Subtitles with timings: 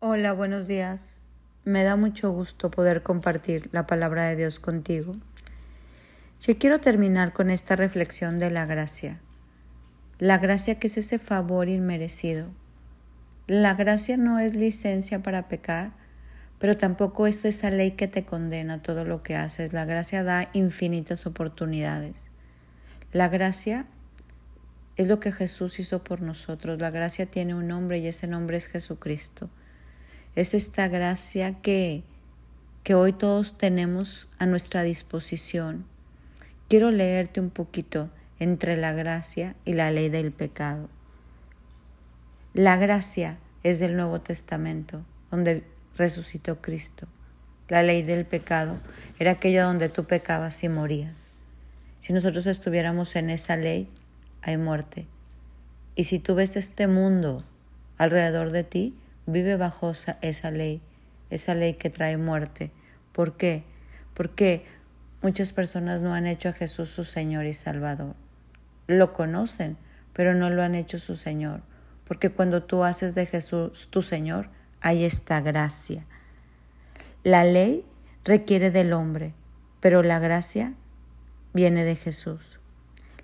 [0.00, 1.22] Hola, buenos días.
[1.64, 5.16] Me da mucho gusto poder compartir la palabra de Dios contigo.
[6.40, 9.18] Yo quiero terminar con esta reflexión de la gracia.
[10.20, 12.46] La gracia que es ese favor inmerecido.
[13.48, 15.90] La gracia no es licencia para pecar,
[16.60, 19.72] pero tampoco es esa ley que te condena todo lo que haces.
[19.72, 22.30] La gracia da infinitas oportunidades.
[23.10, 23.86] La gracia
[24.94, 26.78] es lo que Jesús hizo por nosotros.
[26.78, 29.50] La gracia tiene un nombre y ese nombre es Jesucristo.
[30.38, 32.04] Es esta gracia que,
[32.84, 35.84] que hoy todos tenemos a nuestra disposición.
[36.68, 38.08] Quiero leerte un poquito
[38.38, 40.90] entre la gracia y la ley del pecado.
[42.54, 45.64] La gracia es del Nuevo Testamento, donde
[45.96, 47.08] resucitó Cristo.
[47.66, 48.78] La ley del pecado
[49.18, 51.32] era aquella donde tú pecabas y morías.
[51.98, 53.90] Si nosotros estuviéramos en esa ley,
[54.42, 55.08] hay muerte.
[55.96, 57.42] Y si tú ves este mundo
[57.96, 58.94] alrededor de ti,
[59.28, 59.92] vive bajo
[60.22, 60.80] esa ley,
[61.30, 62.70] esa ley que trae muerte.
[63.12, 63.64] ¿Por qué?
[64.14, 64.64] Porque
[65.22, 68.14] muchas personas no han hecho a Jesús su Señor y Salvador.
[68.86, 69.76] Lo conocen,
[70.14, 71.60] pero no lo han hecho su Señor.
[72.06, 74.48] Porque cuando tú haces de Jesús tu Señor,
[74.80, 76.06] hay esta gracia.
[77.22, 77.84] La ley
[78.24, 79.34] requiere del hombre,
[79.80, 80.72] pero la gracia
[81.52, 82.58] viene de Jesús.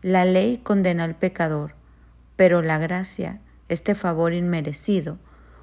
[0.00, 1.74] La ley condena al pecador,
[2.34, 5.18] pero la gracia, este favor inmerecido,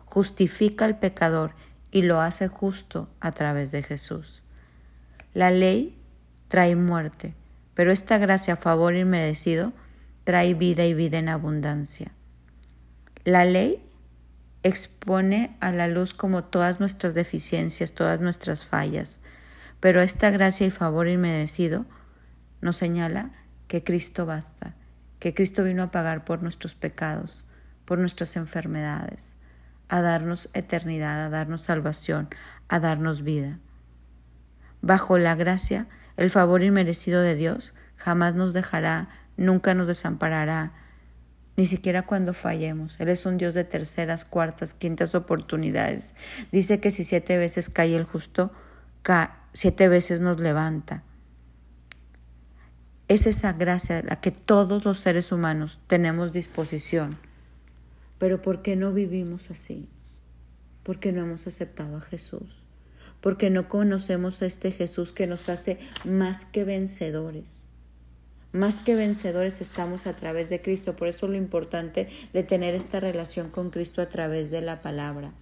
[0.10, 1.52] justifica al pecador
[1.92, 4.42] y lo hace justo a través de Jesús.
[5.34, 5.98] La ley
[6.48, 7.36] trae muerte,
[7.76, 9.74] pero esta gracia, favor inmerecido,
[10.24, 12.12] trae vida y vida en abundancia.
[13.24, 13.84] La ley
[14.64, 19.20] expone a la luz como todas nuestras deficiencias, todas nuestras fallas,
[19.80, 21.86] pero esta gracia y favor inmerecido
[22.62, 23.32] nos señala
[23.68, 24.76] que Cristo basta,
[25.20, 27.46] que Cristo vino a pagar por nuestros pecados,
[27.86, 29.36] por nuestras enfermedades,
[29.90, 32.30] a darnos eternidad, a darnos salvación,
[32.68, 33.60] a darnos vida.
[34.82, 40.72] Bajo la gracia, el favor inmerecido de Dios jamás nos dejará, nunca nos desamparará,
[41.58, 42.98] ni siquiera cuando fallemos.
[43.00, 46.16] Él es un Dios de terceras, cuartas, quintas oportunidades.
[46.54, 48.52] Dice que si siete veces cae el justo,
[49.52, 51.04] siete veces nos levanta.
[53.08, 57.18] Es esa gracia la que todos los seres humanos tenemos disposición.
[58.20, 59.88] Pero ¿por qué no vivimos así?
[60.84, 62.64] Porque no hemos aceptado a Jesús.
[63.22, 67.70] Porque no conocemos a este Jesús que nos hace más que vencedores.
[68.52, 70.96] Más que vencedores estamos a través de Cristo.
[70.96, 75.34] Por eso lo importante de tener esta relación con Cristo a través de la palabra.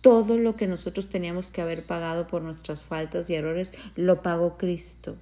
[0.00, 4.58] Todo lo que nosotros teníamos que haber pagado por nuestras faltas y errores, lo pagó
[4.58, 5.16] Cristo.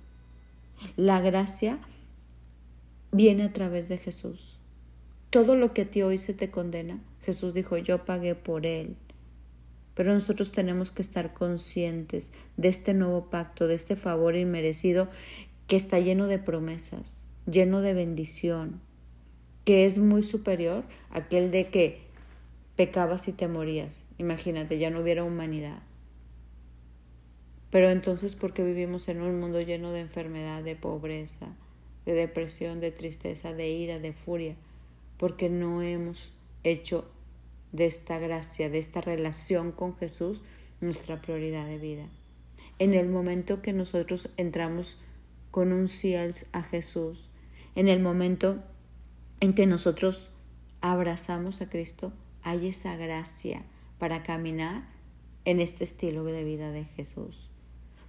[0.96, 1.78] La gracia
[3.12, 4.55] viene a través de Jesús.
[5.30, 8.96] Todo lo que a ti hoy se te condena, Jesús dijo, yo pagué por él.
[9.94, 15.08] Pero nosotros tenemos que estar conscientes de este nuevo pacto, de este favor inmerecido
[15.66, 18.80] que está lleno de promesas, lleno de bendición,
[19.64, 22.00] que es muy superior a aquel de que
[22.76, 24.04] pecabas y te morías.
[24.18, 25.82] Imagínate, ya no hubiera humanidad.
[27.70, 31.48] Pero entonces, ¿por qué vivimos en un mundo lleno de enfermedad, de pobreza,
[32.04, 34.56] de depresión, de tristeza, de ira, de furia?
[35.16, 36.32] Porque no hemos
[36.64, 37.10] hecho
[37.72, 40.42] de esta gracia, de esta relación con Jesús,
[40.80, 42.06] nuestra prioridad de vida.
[42.78, 44.98] En el momento que nosotros entramos
[45.50, 47.30] con un sí a Jesús,
[47.74, 48.62] en el momento
[49.40, 50.28] en que nosotros
[50.80, 52.12] abrazamos a Cristo,
[52.42, 53.64] hay esa gracia
[53.98, 54.88] para caminar
[55.44, 57.48] en este estilo de vida de Jesús.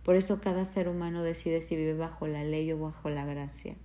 [0.04, 3.76] Por eso cada ser humano decide si vive bajo la ley o bajo la gracia.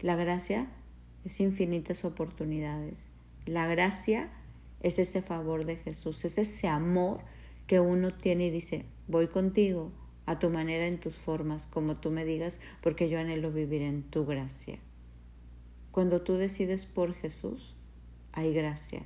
[0.00, 0.68] La gracia
[1.24, 3.08] es infinitas oportunidades.
[3.46, 4.30] La gracia
[4.82, 7.20] es ese favor de Jesús, es ese amor
[7.66, 9.92] que uno tiene y dice, voy contigo
[10.26, 14.02] a tu manera, en tus formas, como tú me digas, porque yo anhelo vivir en
[14.02, 14.78] tu gracia.
[15.90, 17.74] Cuando tú decides por Jesús,
[18.32, 19.02] hay gracia.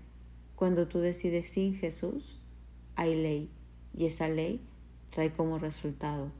[0.55, 2.41] Cuando tú decides sin Jesús,
[2.95, 3.51] hay ley.
[3.97, 4.61] Y esa ley
[5.11, 6.31] trae como resultado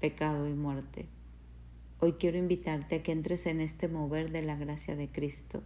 [0.00, 1.06] pecado y muerte.
[2.06, 5.64] Hoy quiero invitarte a que entres en este mover de la gracia de Cristo,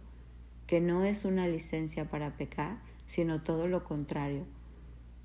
[0.65, 4.47] que no es una licencia para pecar, sino todo lo contrario.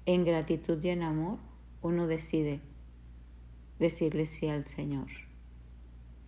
[0.04, 1.38] En gratitud y en amor,
[1.80, 2.60] uno decide
[3.78, 5.06] decirle sí al Señor.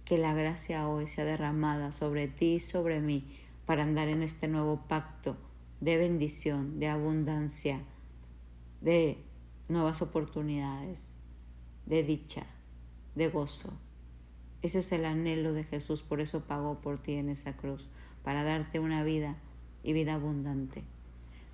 [0.06, 3.26] Que la gracia hoy sea derramada sobre ti y sobre mí
[3.66, 5.36] para andar en este nuevo pacto
[5.82, 7.82] de bendición, de abundancia,
[8.80, 9.18] de
[9.68, 11.20] nuevas oportunidades,
[11.84, 12.46] de dicha
[13.14, 13.70] de gozo.
[14.62, 17.88] Ese es el anhelo de Jesús, por eso pagó por ti en esa cruz,
[18.24, 19.36] para darte una vida
[19.82, 20.84] y vida abundante.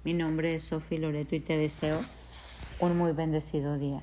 [0.05, 2.01] Mi nombre es Sofi Loreto y te deseo
[2.81, 4.01] un muy bendecido día.